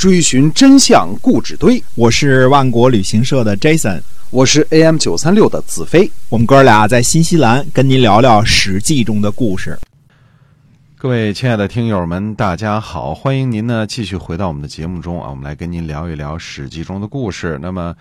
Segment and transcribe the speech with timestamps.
[0.00, 1.84] 追寻真相故纸堆。
[1.94, 6.10] 我是万国旅行社的 Jason，我是 AM 九三六的子飞。
[6.30, 9.78] 我们哥俩在新西兰跟您聊聊《史记》中的故事。
[10.96, 13.14] 各位亲爱的听友们，大家好！
[13.14, 17.58] 欢迎您呢继续回到我们的节目中啊，我们来跟您聊一聊《史记》中的故事。
[17.60, 17.94] 那么，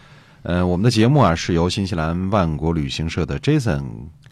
[0.43, 3.84] 呃，我们的节目啊是由新西兰万国旅行社的 Jason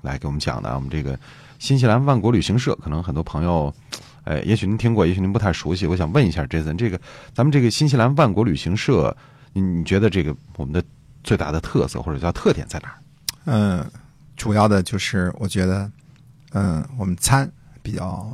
[0.03, 0.73] 来给我们讲的。
[0.73, 1.19] 我们这个
[1.59, 3.73] 新西兰万国旅行社，可能很多朋友，
[4.27, 5.87] 呃，也许您听过，也许您不太熟悉。
[5.87, 6.99] 我想问一下 Jason，这个
[7.33, 9.15] 咱们这个新西兰万国旅行社，
[9.53, 10.83] 你你觉得这个我们的
[11.23, 12.95] 最大的特色或者叫特点在哪儿？
[13.45, 13.89] 嗯，
[14.35, 15.89] 主要的就是我觉得，
[16.51, 17.49] 嗯，我们餐
[17.81, 18.29] 比较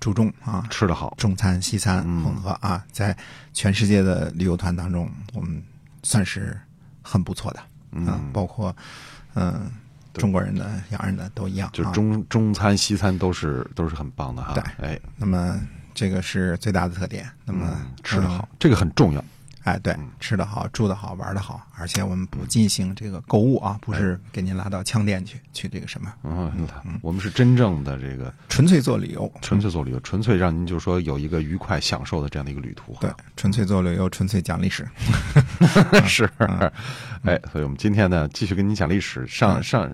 [0.00, 3.14] 注重啊，吃得好，中餐西餐嗯混合啊，在
[3.52, 5.62] 全世界的旅游团当中，我们
[6.02, 6.58] 算是
[7.02, 8.74] 很不错的啊嗯，包括
[9.34, 9.70] 嗯
[10.20, 14.54] 中国人的、洋人的都一样，就是啊中中餐西餐都是都是很棒的哈。
[14.54, 15.60] 对哎，那么
[15.94, 17.28] 这个是最大的特点。
[17.44, 19.24] 那么、嗯吃得呃好，这个很重要。
[19.64, 26.68] 哎，对嗯，吃得好，住得好，玩得好，而且我们不进行这个购物啊，不是给您拉到枪店去去这个什么，嗯，
[27.00, 32.94] 我们是真正的这个纯粹做旅游，纯粹做旅游，纯粹让您就说有一个愉快享受的这样的一个旅途。
[33.00, 34.86] 对，纯粹做旅游，纯粹讲历史。
[36.06, 36.28] 是，
[37.22, 39.26] 哎，所以我们今天呢，继续跟您讲历史。
[39.26, 39.90] 上上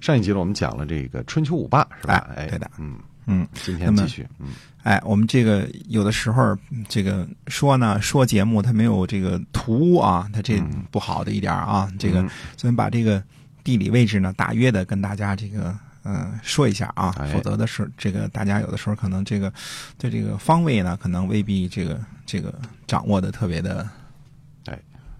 [0.00, 2.14] 上一集呢，我们讲了这个春秋五霸，是吧？
[2.36, 4.48] 哎，哎对的嗯，嗯，今天继续，嗯，
[4.88, 6.56] 哎，我们这个有的时候
[6.88, 13.22] 这个说呢，说节目它没有这个图啊，它这嗯不好的一点儿啊，这个嗯所以把这个
[13.62, 15.76] 地理位置呢，大约的跟大家这个。
[16.04, 19.52] 嗯，说一下啊，哎否则的是这个大家有的时候可能这个
[19.98, 22.54] 对这个方位呢，可能未必这个这个
[22.86, 24.07] 掌握的特别的哎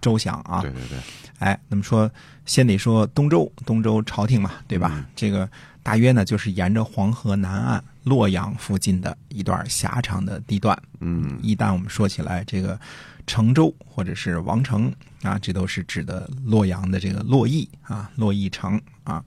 [0.01, 0.61] 周详啊。
[0.61, 0.97] 对对对，
[1.39, 2.09] 哎，那么说
[2.45, 4.91] 先得说东周，东周朝廷嘛，对吧？
[4.95, 5.49] 嗯这个
[5.81, 10.77] 大约呢就是沿着黄河南岸洛阳附近的一段狭长的地段。
[10.99, 12.79] 嗯一旦我们说起来这个
[13.25, 19.23] 成周或者是王城啊，这都是指的洛阳的这个洛邑啊，洛邑城啊。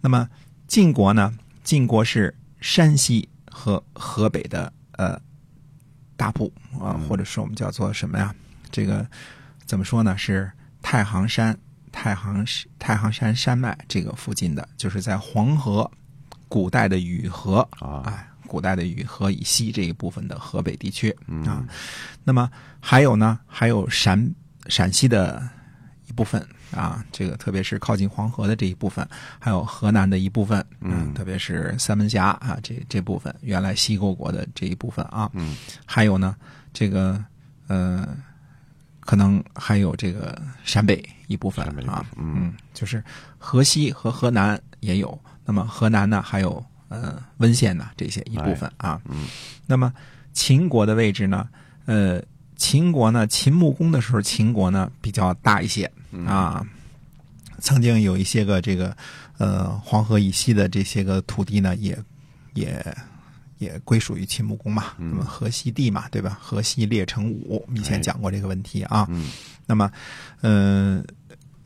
[0.00, 0.28] 那么
[0.66, 1.32] 晋国呢？
[1.62, 5.20] 晋国是山西和河北的呃
[6.16, 8.34] 大部啊，嗯或者是我们叫做什么呀？
[8.70, 9.06] 这个
[9.66, 10.16] 怎么说呢？
[10.18, 10.50] 是
[10.82, 11.56] 太行山、
[11.90, 12.44] 太行
[12.78, 15.90] 太行山山脉这个附近的，就是在黄河
[16.48, 21.42] 古代的雨河啊，哎，古代的雨河以西这一部分的河北地区嗯。
[21.44, 21.64] 啊。
[22.24, 22.50] 那么
[22.80, 24.34] 还有呢，还有陕
[24.66, 25.42] 陕西的
[26.08, 29.06] 一部分啊，这个特别是靠近黄河的这一部分，
[29.38, 31.14] 还有河南的一部分，嗯。
[31.14, 35.56] 特别是三门峡啊这这部分，原来西沟国的这一部分啊，嗯。
[35.86, 36.36] 还有呢，
[36.72, 37.22] 这个
[37.68, 38.06] 呃，
[39.04, 43.02] 可能还有这个陕北一部分啊，嗯就是
[43.38, 45.18] 河西和河南也有。
[45.44, 49.00] 那么河南呢，还有呃温县呢这些一部分啊。
[49.06, 49.26] 嗯
[49.66, 49.92] 那么
[50.32, 51.48] 秦国的位置呢，
[51.86, 52.22] 呃，
[52.56, 56.64] 秦国呢，秦穆公的时候，秦国呢比较大一些嗯啊。
[57.58, 58.96] 曾经有一些个这个
[59.38, 61.96] 呃黄河以西的这些个土地呢，也
[62.54, 62.84] 也
[63.62, 64.94] 也归属于秦穆公嘛。
[64.98, 66.36] 嗯那么河西地嘛，对吧？
[66.40, 69.06] 河西列成五，以前哎讲过这个问题啊。
[69.08, 69.30] 嗯
[69.64, 69.90] 那么，
[70.40, 71.02] 呃，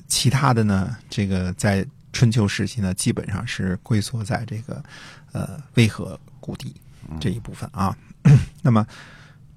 [0.06, 4.84] 其他的呢，这个在春秋时期呢，基本上是龟缩在这个
[5.32, 6.74] 呃渭河谷地
[7.18, 7.96] 这一部分啊。
[8.62, 8.86] 那么，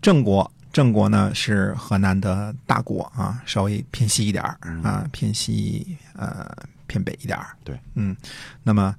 [0.02, 6.50] 郑国，郑国呢是河南的大国啊，稍微偏西一点儿啊，偏西呃
[6.88, 7.56] 偏北一点儿。
[7.64, 8.16] 对，嗯，
[8.64, 8.96] 那么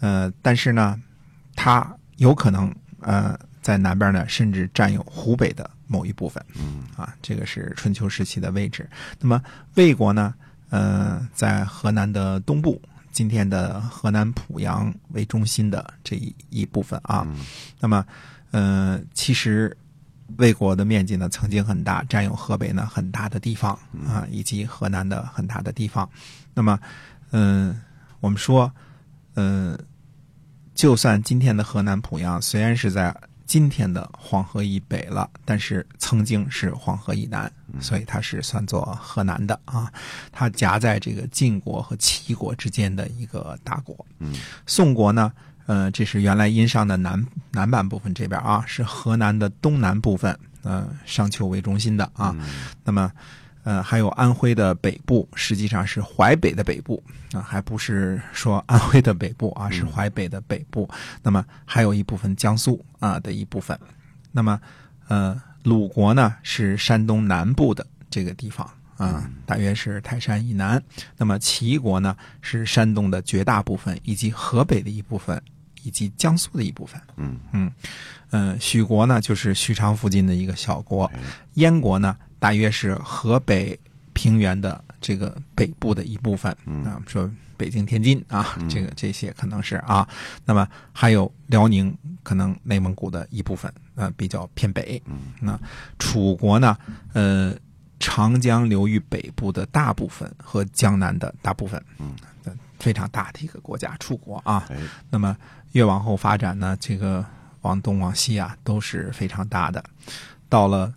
[0.00, 0.98] 呃，但是呢，
[1.56, 6.44] 它有可能呃在南边呢，甚至占有湖北的某一部分。
[6.58, 8.88] 嗯啊，这个是春秋时期的位置。
[9.20, 9.42] 那么
[9.76, 10.34] 魏国呢，
[10.70, 17.24] 呃，在河南的东部，今天的河南濮阳为中心的这一一部分啊。
[17.26, 17.44] 嗯
[17.80, 18.04] 那么，
[18.50, 19.74] 呃，其实
[20.36, 26.08] 魏国的面积呢曾经很大，占有河北呢很大的地方啊，以及河南的很大的地方。
[26.52, 26.78] 那么，
[27.30, 27.80] 嗯、
[28.20, 28.70] 我们说，
[29.34, 29.78] 嗯、
[30.74, 33.14] 就算今天的河南濮阳虽然是在
[33.46, 39.92] 今天的黄河以北了，但是曾经是黄河以南，所以它是算作河南的啊。
[40.32, 43.94] 它夹在这个晋国和齐国之间的一个大国。
[44.18, 44.34] 嗯
[44.66, 45.30] 宋国呢，
[45.66, 47.22] 呃，这是原来殷商的南
[47.52, 52.34] 南半部分这边啊，是河南的东南部分，呃，商丘为中心的啊。
[52.40, 52.48] 嗯
[52.82, 53.12] 那么，
[53.64, 57.02] 呃，还有安徽的北部，实际上是淮北的北部
[57.32, 60.88] 啊、还不是说安徽的北部啊，是淮北的北部。
[61.22, 63.76] 那么还有一部分江苏啊、的一部分。
[64.30, 64.60] 那么，
[65.08, 70.82] 呃，鲁国呢是山东南部的这个地方啊，大约是泰山以南。
[71.16, 75.42] 那么齐国呢是山东的绝大部分，以及河北的一部分，
[75.82, 77.00] 以及江苏的一部分。
[77.16, 77.72] 嗯嗯，
[78.30, 81.20] 呃，许国呢就是许昌附近的一个小国，哎
[81.54, 83.78] 燕国呢大约是河北
[84.12, 90.06] 平原的这个北部的一部分嗯啊，我们说北京、天津啊，这个这些可能是啊，
[90.44, 95.00] 那么还有辽宁，可能内蒙古的一部分，呃，比较偏北。
[95.06, 95.58] 嗯，那
[95.98, 96.76] 楚国呢，
[97.14, 97.54] 呃，
[97.98, 102.14] 长江流域北部的大部分和江南的大部分，嗯，
[102.78, 104.66] 非常大的一个国家，楚国啊。
[104.68, 104.76] 哎，
[105.08, 105.34] 那么
[105.72, 107.24] 越往后发展呢，这个
[107.62, 109.82] 往东往西啊都是非常大的。
[110.50, 110.92] 到了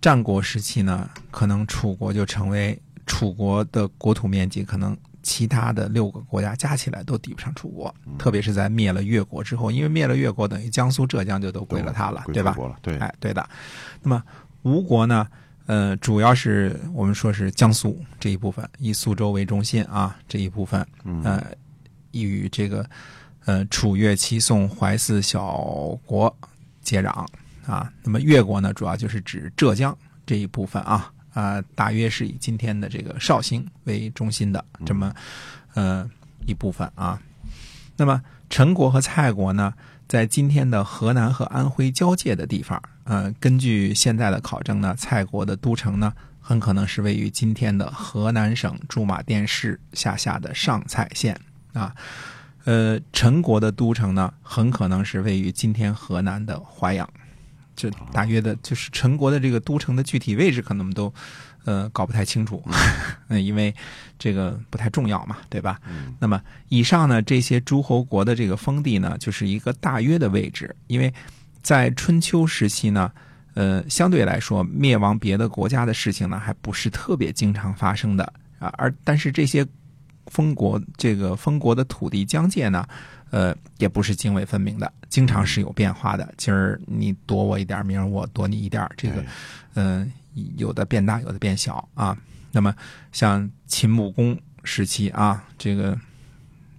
[0.00, 7.94] 战国时期呢，可能楚国就成为楚国的国土面积，可能其他的六个国家加起来都抵不上楚国。
[8.18, 12.56] 特别是在灭了越国之后，因为灭了越国，等于江苏、浙江就都归了他了，对吧？
[12.80, 13.46] 对，哎，对的。
[14.02, 14.22] 那么
[14.62, 15.26] 吴国呢？
[15.66, 21.46] 呃，主要是我们说是江苏这一部分，以苏州为中心啊，这一部分，嗯呃，
[22.10, 22.84] 与这个
[23.44, 26.34] 呃楚越齐宋淮四小国
[26.82, 27.24] 接壤
[27.70, 27.92] 啊。
[28.02, 29.96] 那么越国呢，主要就是指浙江
[30.26, 35.14] 这一部分啊，啊、大约是以今天的这个绍兴为中心的这么
[35.74, 36.08] 呃
[36.46, 37.20] 一部分啊。
[37.96, 39.72] 那么陈国和蔡国呢，
[40.08, 51.38] 在今天的河南和安徽交界的地方，呃，根据现在的考证呢，蔡国的都城呢，很可能是位于今天的河南省驻马店市下辖的上蔡县
[51.74, 51.94] 啊。
[52.64, 57.08] 呃，陈国的都城呢，很可能是位于今天河南的淮阳。
[57.80, 61.12] 这大约的就是陈国的这个都城的具体位置，可能我们都
[61.64, 62.62] 呃搞不太清楚，
[63.28, 63.74] 嗯， 因为
[64.18, 65.80] 这个不太重要嘛，对吧？
[65.88, 66.38] 嗯那么
[66.68, 71.10] 以上呢，这些诸侯国的这个封地呢，就是一个大约的位置，因为
[71.62, 73.10] 在春秋时期呢，
[73.54, 78.72] 呃，相对来说灭亡别的国家的事情呢，还不是特别经常发生的啊。
[78.76, 79.66] 而但是这些
[80.26, 82.86] 封国这个封国的土地疆界呢，
[83.30, 86.32] 呃，也不是泾渭分明的，经常是有变化的。
[86.36, 89.26] 今儿你躲我一点，明儿我躲你一点儿，这个哎
[89.74, 90.12] 嗯、
[90.56, 92.16] 有的变大，有的变小啊。
[92.52, 92.74] 那么
[93.12, 95.98] 像秦穆公时期啊，这个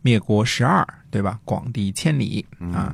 [0.02, 1.40] 灭国十二，对吧？
[1.46, 2.94] 广地千里啊，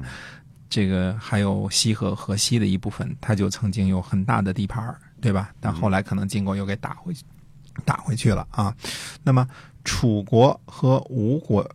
[0.69, 5.51] 这个还有西河河西的一部分，它就曾经有很大的地盘，对吧？
[5.59, 7.23] 但后来可能晋国又给打回去，
[7.83, 8.75] 打回去了啊。
[9.23, 9.47] 那么
[9.83, 11.67] 楚国和吴国、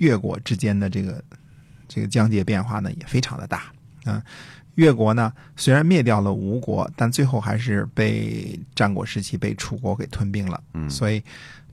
[0.00, 1.22] 越国之间的这个
[1.88, 3.62] 这个疆界变化呢，也非常的大
[4.04, 4.22] 啊。
[4.76, 10.60] 越国呢，虽然灭掉了吴国，但最后还是被战国时期被楚国给吞并了。
[10.74, 11.22] 嗯所以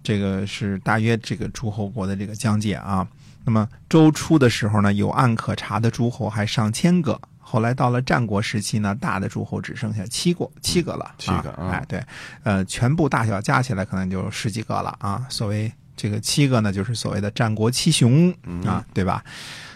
[0.04, 3.08] 这个是大约这个诸侯国的这个疆界啊。
[3.46, 7.20] 那么周初的时候呢，有案可查的诸侯还上千个。
[7.40, 12.04] 后来到了战国时期呢，大的诸侯只剩下七个，七个了，七个啊哎，对，
[12.44, 15.26] 呃，全部大小加起来可能就十几个了啊。
[15.30, 18.34] 所谓这个七个呢，就是所谓的战国七雄
[18.66, 19.22] 啊，对吧？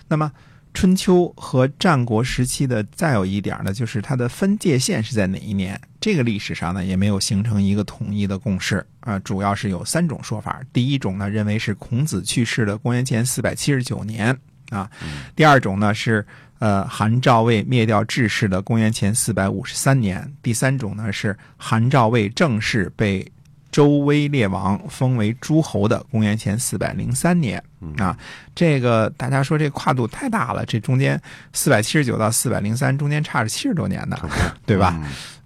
[0.07, 0.31] 那么
[0.73, 5.79] 春秋和战国时期的再有一点呢，就是它的分界线是在哪一年？
[5.99, 10.61] 这个历史上呢也没有形成一个统一的共识啊、主要是有三种说法。
[10.71, 14.37] 第一种呢认为是孔子去世的公元前四百七十九年
[14.69, 14.89] 啊，
[15.35, 16.25] 第二种呢是
[16.59, 23.29] 呃韩赵魏灭掉智氏的公元前四百五十三年，第三种呢是韩赵魏正式被
[23.71, 27.63] 周威烈王封为诸侯的公元前四百零三年
[27.97, 28.17] 啊，
[28.53, 31.19] 这个大家说这跨度太大了，这中间
[31.53, 34.17] 四百七十九到四百零三中间差着七十多年呢，
[34.65, 34.99] 对吧？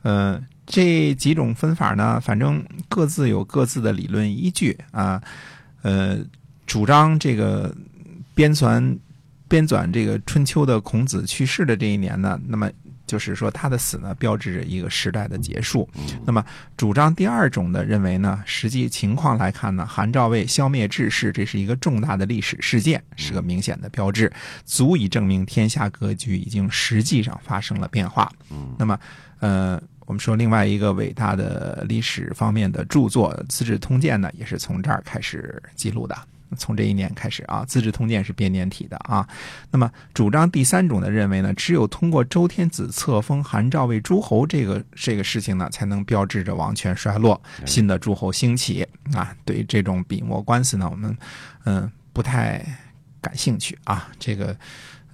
[0.04, 5.22] 嗯呃，这几种分法呢，反正各自有各自的理论依据啊。
[5.84, 6.18] 呃，
[6.66, 7.74] 主张这个
[8.34, 8.98] 编纂
[9.48, 12.68] 编纂这个春秋的孔子去世的这一年呢，那么
[13.06, 15.88] 就是说他的死呢，标志着一个时代的结束。
[16.26, 16.44] 那么
[16.76, 24.32] 主张第二种的认为呢，实际情况来看呢，韩赵魏消灭志士，这是一个重大的历史事件，是个明显的标志，
[24.66, 28.32] 足以证明天下格局已经实际上发生了变化。
[28.78, 29.00] 那么，
[29.40, 36.18] 呃，我们说另外一个伟大的历史方面的著作《资治通鉴》呢，也是从这儿开始记录的。
[36.58, 39.28] 从这一年开始啊，《资治通鉴》是编年体的啊。
[39.72, 49.36] 那么，主张第三种的认为呢，只有通过周天子册封韩赵魏诸侯这个这个事情呢，才能标志着王权衰落，新的诸侯兴起啊。
[49.44, 51.18] 对于这种笔墨官司呢，我们
[51.66, 52.64] 嗯、不太
[53.22, 54.10] 感兴趣啊。
[54.20, 54.56] 这个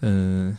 [0.02, 0.56] 嗯、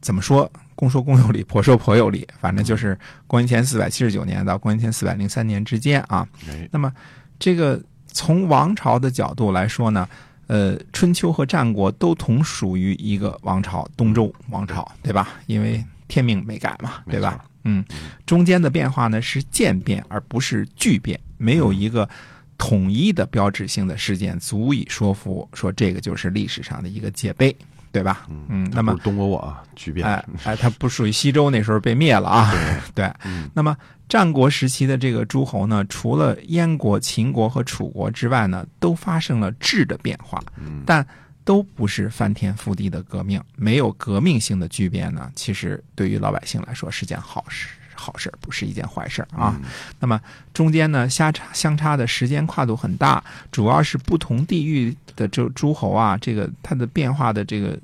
[0.00, 0.50] 怎么说？
[0.74, 6.28] 公说公有理，婆说婆有理，反正就是公元前四百七十九年到公元前四百零三年之间啊。
[6.50, 6.92] 哎，那么，
[7.38, 7.82] 这个
[8.16, 10.08] 从王朝的角度来说呢，
[10.46, 15.28] 呃，春秋和战国都同属于一个王朝——东周王朝，对吧？
[15.46, 17.44] 因为天命没改嘛，对吧？
[17.64, 17.84] 嗯，
[18.24, 22.08] 中间的变化呢是渐变，而不是巨变，没有一个
[22.56, 27.54] 统一的标志性的事件足以说服说这个就是历史上的一个界碑，
[27.96, 28.26] 对吧？
[28.50, 30.06] 嗯，那么东欧啊，巨变。
[30.06, 32.52] 哎哎，它不属于西周，那时候被灭了啊。
[32.94, 33.74] 对， 嗯那么
[34.06, 41.06] 战国时期的这个诸侯呢，除了燕国、秦国和楚国之外呢，都发生了质的变化，嗯但
[41.42, 47.68] 都不是翻天覆地的革命，没有革命性的巨变呢，其实对于老百姓来说是件好事。
[47.96, 49.58] 好事不是一件坏事啊。
[49.98, 50.20] 那么
[50.52, 57.78] 中间呢，相差相差的时间跨度很大，主要是不同地域的这诸侯啊，这个它的变化的这个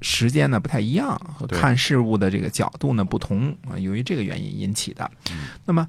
[0.00, 5.10] 时间呢不太一样，和看事物的这个角度呢不同啊，由于这个原因引起的。
[5.64, 5.88] 那么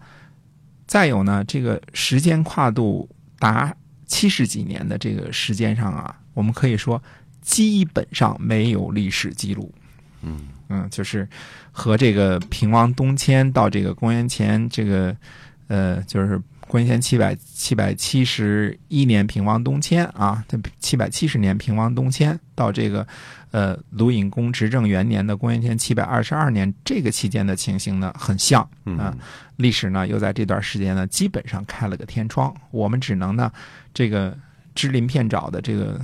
[0.86, 3.10] 再有呢，这个时间跨度
[3.40, 7.02] 达七十几年的这个时间上啊，我们可以说
[7.42, 9.74] 基本上没有历史记录。
[10.22, 11.27] 嗯嗯，就是
[11.72, 15.15] 和这个平王东迁到这个公元前这个
[15.67, 23.07] 呃，就是公元前七百七百七十一年平王东迁啊，这七百七十年平王东迁到这个
[23.51, 29.13] 呃鲁隐公执政元年的公元前七百二十二年这个期间的情形呢，很像啊。
[29.13, 29.17] 嗯
[29.57, 33.50] 历史呢又在这段时间呢基本上开了个天窗，我们只能呢
[33.93, 34.38] 这个
[34.74, 35.98] 支鳞片爪的这个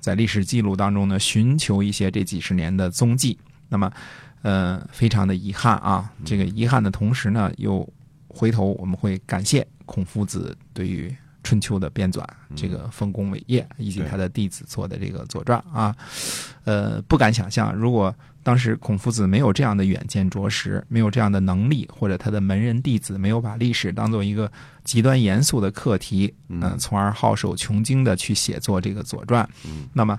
[0.00, 3.38] 在历史记录当中呢寻求一些这几十年的踪迹。
[3.68, 3.92] 那么，
[4.42, 7.86] 呃，非常的遗憾啊，这个遗憾的同时呢，又
[8.28, 15.94] 回头我们会感谢孔夫子对于春秋的编纂，这个丰功伟业，以及他的弟子做的这个《左传》啊，
[16.64, 24.50] 呃，不敢想象，如果当时孔夫子没有这样的远见卓识，没有这样的能力，或者他的门人弟子没有把历史当做一个
[24.84, 29.44] 极端严肃的课题，嗯、从而好手穷经的去写作这个《左传》，
[29.92, 30.18] 那么。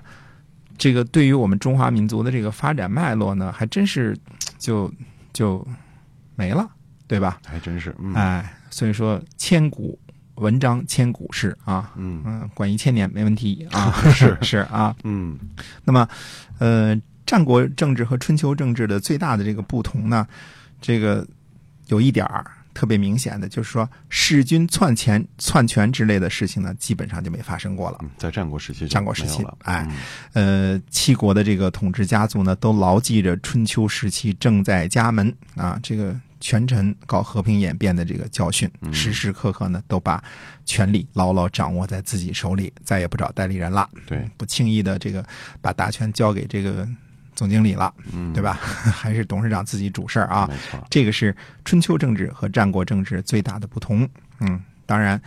[0.80, 4.16] 这个对于我们中华民族的这个发展脉络呢，还真是
[4.58, 4.90] 就
[5.30, 5.66] 就
[6.34, 6.66] 没了，
[7.06, 7.38] 对吧？
[7.44, 9.98] 还真是，嗯哎，所以说千古
[10.36, 14.96] 文章千古事啊，嗯嗯，管一千年没问题啊， 是是啊。
[15.04, 15.38] 嗯
[15.84, 16.08] 那么，
[16.58, 20.26] 呃，战国政治和春秋政治的最大的这个不同呢，
[20.80, 21.26] 这个
[21.88, 27.98] 有一点儿特别明显的，就是说弑君篡权、篡权之类的事情呢，基本上就没发生过了。
[28.00, 29.86] 嗯，在战国时期战国时期哎
[30.32, 30.72] 嗯。
[30.72, 38.90] 呃，七国的这个统治家族呢，都牢记着春秋时期正在家门啊，这个权臣搞和平演变的这个教训，嗯。
[38.94, 40.24] 时时刻刻呢都把
[40.64, 45.22] 权力牢牢掌握在自己手里，再也不找代理人了，对，不轻易的这个
[45.60, 46.88] 把大权交给这个
[47.40, 48.52] 总经理了，嗯，对吧？
[48.92, 50.46] 还是董事长自己主事儿啊。
[50.46, 54.06] 没错，这个是春秋政治和战国政治最大的不同。
[54.40, 55.18] 嗯，当然，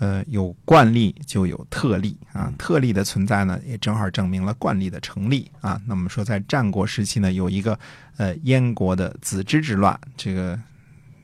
[0.00, 2.52] 呃，有惯例就有特例啊。
[2.58, 5.80] 特例的存在呢，也正好证明了惯例的成立啊。
[5.86, 7.78] 那么说，在战国时期呢，有一个
[8.16, 10.58] 呃燕国的子之之乱，这个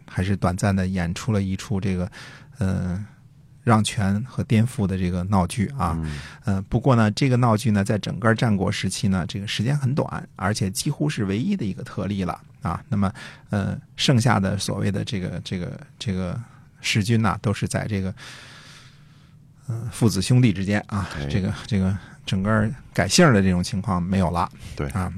[0.08, 2.08] 还是短暂的演出了一出这个
[2.58, 3.04] 呃
[3.66, 5.98] 让权和颠覆的这个闹剧啊。
[6.00, 12.80] 嗯呃，不过呢，这个闹剧呢，在整个战国时期呢，这个时间很短，而且几乎是唯一的一个特例了啊。
[12.88, 13.12] 那么，
[13.50, 16.40] 呃，剩下的所谓的这个这个这个
[16.80, 18.14] 弑君呐、都是在这个，
[19.66, 24.48] 嗯，父子兄弟之间啊哎，这个这个整个改姓的这种情况没有了。
[24.76, 25.12] 对啊。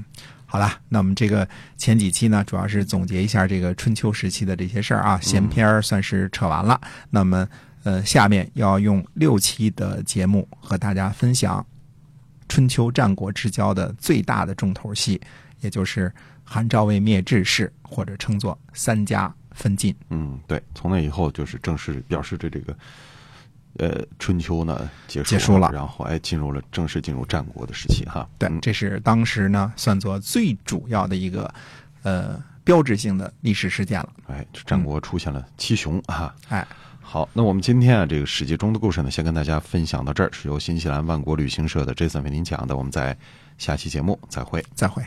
[0.51, 6.81] 好了，那我们这个前几期呢，主要是总结一下这个春秋时期的这些事儿啊，闲篇儿算是扯完了。
[7.11, 7.47] 那么，
[7.83, 11.65] 呃，下面要用六期的节目和大家分享
[12.47, 15.19] 春秋战国之交的最大的重头戏，
[15.61, 16.11] 也就是
[16.43, 19.95] 韩赵魏灭智氏，或者称作三家分晋。
[20.09, 22.77] 嗯，对，从那以后就是正式表示这这个，
[23.77, 28.27] 呃，春秋呢结束结束了然后哎进入了正式进入战国的时期哈。
[28.37, 31.53] 对，嗯这是当时呢算作最主要的一个
[32.03, 34.13] 呃标志性的历史事件了。
[34.27, 36.35] 哎，这战国出现了七雄啊。
[36.49, 36.67] 哎，
[37.11, 42.77] 好，那我们今天啊，这个史记中的故事呢，先跟大家分享到这儿，是由新西兰万国旅行社的 Jason 为您讲的。
[42.77, 43.17] 我们在
[43.57, 44.63] 下期节目再会。
[44.75, 45.03] 再会。